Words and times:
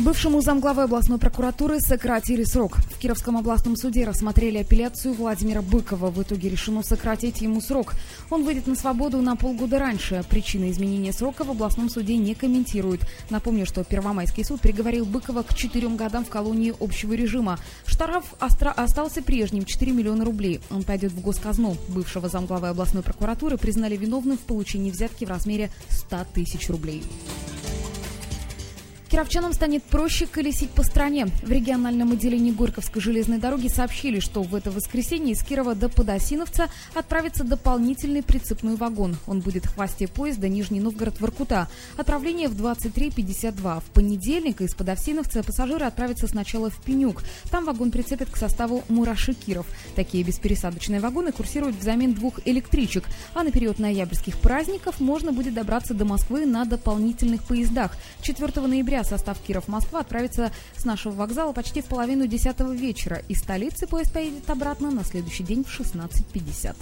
Бывшему 0.00 0.40
замглавы 0.40 0.84
областной 0.84 1.18
прокуратуры 1.18 1.80
сократили 1.80 2.44
срок. 2.44 2.76
В 2.76 3.00
Кировском 3.00 3.36
областном 3.36 3.74
суде 3.74 4.04
рассмотрели 4.04 4.58
апелляцию 4.58 5.12
Владимира 5.12 5.60
Быкова. 5.60 6.12
В 6.12 6.22
итоге 6.22 6.48
решено 6.48 6.84
сократить 6.84 7.40
ему 7.40 7.60
срок. 7.60 7.94
Он 8.30 8.44
выйдет 8.44 8.68
на 8.68 8.76
свободу 8.76 9.20
на 9.20 9.34
полгода 9.34 9.80
раньше. 9.80 10.24
Причины 10.30 10.70
изменения 10.70 11.12
срока 11.12 11.42
в 11.42 11.50
областном 11.50 11.90
суде 11.90 12.16
не 12.16 12.36
комментируют. 12.36 13.00
Напомню, 13.28 13.66
что 13.66 13.82
Первомайский 13.82 14.44
суд 14.44 14.60
приговорил 14.60 15.04
Быкова 15.04 15.42
к 15.42 15.52
четырем 15.54 15.96
годам 15.96 16.24
в 16.24 16.28
колонии 16.28 16.72
общего 16.78 17.14
режима. 17.14 17.58
Штраф 17.84 18.34
остался 18.38 19.20
прежним– 19.20 19.64
4 19.66 19.90
миллиона 19.90 20.24
рублей. 20.24 20.60
Он 20.70 20.84
пойдет 20.84 21.10
в 21.10 21.20
госказну. 21.20 21.76
Бывшего 21.88 22.28
замглавы 22.28 22.68
областной 22.68 23.02
прокуратуры 23.02 23.58
признали 23.58 23.96
виновным 23.96 24.38
в 24.38 24.42
получении 24.42 24.92
взятки 24.92 25.24
в 25.24 25.28
размере 25.28 25.70
100 25.90 26.18
тысяч 26.34 26.68
рублей. 26.68 27.02
Кировчанам 29.18 29.52
станет 29.52 29.82
проще 29.82 30.26
колесить 30.26 30.70
по 30.70 30.84
стране. 30.84 31.26
В 31.42 31.50
региональном 31.50 32.12
отделении 32.12 32.52
Горьковской 32.52 33.02
железной 33.02 33.38
дороги 33.38 33.66
сообщили, 33.66 34.20
что 34.20 34.44
в 34.44 34.54
это 34.54 34.70
воскресенье 34.70 35.32
из 35.32 35.42
Кирова 35.42 35.74
до 35.74 35.88
Подосиновца 35.88 36.68
отправится 36.94 37.42
дополнительный 37.42 38.22
прицепной 38.22 38.76
вагон. 38.76 39.16
Он 39.26 39.40
будет 39.40 39.64
в 39.64 39.74
хвосте 39.74 40.06
поезда 40.06 40.48
Нижний 40.48 40.78
Новгород-Воркута. 40.78 41.66
Отправление 41.96 42.46
в 42.46 42.54
23.52. 42.54 43.80
В 43.80 43.84
понедельник 43.90 44.60
из 44.60 44.76
Подосиновца 44.76 45.42
пассажиры 45.42 45.86
отправятся 45.86 46.28
сначала 46.28 46.70
в 46.70 46.80
Пенюк. 46.80 47.24
Там 47.50 47.64
вагон 47.64 47.90
прицепят 47.90 48.30
к 48.30 48.36
составу 48.36 48.84
Мураши-Киров. 48.88 49.66
Такие 49.96 50.22
беспересадочные 50.22 51.00
вагоны 51.00 51.32
курсируют 51.32 51.74
взамен 51.74 52.14
двух 52.14 52.38
электричек. 52.46 53.02
А 53.34 53.42
на 53.42 53.50
период 53.50 53.80
ноябрьских 53.80 54.38
праздников 54.38 55.00
можно 55.00 55.32
будет 55.32 55.54
добраться 55.54 55.92
до 55.92 56.04
Москвы 56.04 56.46
на 56.46 56.64
дополнительных 56.64 57.42
поездах. 57.42 57.96
4 58.22 58.64
ноября 58.64 58.98
ноября 58.98 59.07
состав 59.08 59.38
Киров-Москва 59.40 60.00
отправится 60.00 60.52
с 60.76 60.84
нашего 60.84 61.12
вокзала 61.12 61.52
почти 61.52 61.82
в 61.82 61.86
половину 61.86 62.26
десятого 62.26 62.72
вечера. 62.72 63.22
Из 63.28 63.40
столицы 63.40 63.86
поезд 63.86 64.12
поедет 64.12 64.48
обратно 64.50 64.90
на 64.90 65.04
следующий 65.04 65.42
день 65.42 65.64
в 65.64 65.80
16.50. 65.80 66.76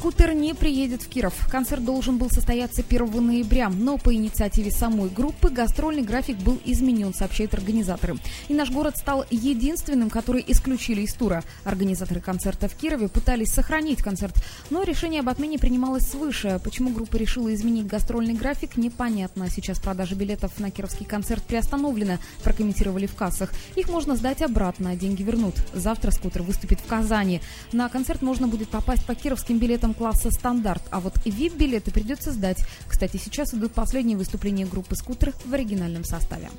Скутер 0.00 0.32
не 0.32 0.54
приедет 0.54 1.02
в 1.02 1.10
Киров. 1.10 1.34
Концерт 1.50 1.84
должен 1.84 2.16
был 2.16 2.30
состояться 2.30 2.80
1 2.80 3.26
ноября, 3.26 3.68
но 3.68 3.98
по 3.98 4.14
инициативе 4.14 4.70
самой 4.70 5.10
группы 5.10 5.50
гастрольный 5.50 6.00
график 6.00 6.38
был 6.38 6.58
изменен, 6.64 7.12
сообщают 7.12 7.52
организаторы. 7.52 8.16
И 8.48 8.54
наш 8.54 8.70
город 8.70 8.96
стал 8.96 9.26
единственным, 9.30 10.08
который 10.08 10.42
исключили 10.48 11.02
из 11.02 11.12
тура. 11.12 11.44
Организаторы 11.64 12.22
концерта 12.22 12.66
в 12.66 12.76
Кирове 12.76 13.08
пытались 13.08 13.52
сохранить 13.52 14.02
концерт, 14.02 14.34
но 14.70 14.84
решение 14.84 15.20
об 15.20 15.28
отмене 15.28 15.58
принималось 15.58 16.08
свыше. 16.08 16.58
Почему 16.64 16.88
группа 16.88 17.16
решила 17.16 17.52
изменить 17.52 17.86
гастрольный 17.86 18.32
график, 18.32 18.78
непонятно. 18.78 19.50
Сейчас 19.50 19.80
продажа 19.80 20.14
билетов 20.14 20.58
на 20.60 20.70
кировский 20.70 21.04
концерт 21.04 21.42
приостановлена, 21.42 22.20
прокомментировали 22.42 23.04
в 23.04 23.14
кассах. 23.14 23.52
Их 23.76 23.90
можно 23.90 24.16
сдать 24.16 24.40
обратно, 24.40 24.92
а 24.92 24.96
деньги 24.96 25.22
вернут. 25.22 25.56
Завтра 25.74 26.10
скутер 26.10 26.40
выступит 26.42 26.80
в 26.80 26.86
Казани. 26.86 27.42
На 27.74 27.90
концерт 27.90 28.22
можно 28.22 28.48
будет 28.48 28.70
попасть 28.70 29.04
по 29.04 29.14
кировским 29.14 29.58
билетам 29.58 29.89
билетам 29.90 29.94
класса 29.94 30.30
стандарт, 30.30 30.82
а 30.90 31.00
вот 31.00 31.14
VIP-билеты 31.24 31.90
придется 31.90 32.32
сдать. 32.32 32.58
Кстати, 32.88 33.16
сейчас 33.16 33.54
идут 33.54 33.72
последние 33.72 34.16
выступления 34.16 34.66
группы 34.66 34.96
«Скутер» 34.96 35.32
в 35.44 35.54
оригинальном 35.54 36.04
составе. 36.04 36.50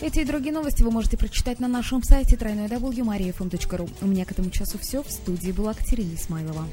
Эти 0.00 0.20
и 0.20 0.24
другие 0.24 0.54
новости 0.54 0.82
вы 0.82 0.90
можете 0.90 1.16
прочитать 1.18 1.60
на 1.60 1.68
нашем 1.68 2.02
сайте 2.02 2.36
www.mariafm.ru. 2.36 3.90
У 4.00 4.06
меня 4.06 4.24
к 4.24 4.32
этому 4.32 4.50
часу 4.50 4.78
все. 4.78 5.02
В 5.02 5.10
студии 5.10 5.52
была 5.52 5.74
Катерина 5.74 6.14
Исмайлова. 6.14 6.64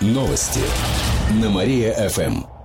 Новости 0.00 0.60
на 1.42 1.50
Мария-ФМ. 1.50 2.55